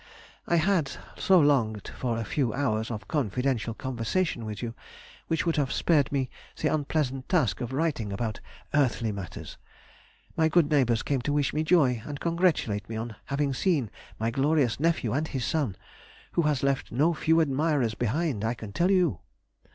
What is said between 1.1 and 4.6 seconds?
so longed for a few hours of confidential conversation